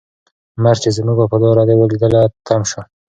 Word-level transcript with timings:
مرګ 0.63 0.77
چې 0.83 0.89
زموږ 0.97 1.17
وفاداري 1.19 1.75
ولیدله، 1.77 2.21
تم 2.45 2.61
شو. 2.69 2.81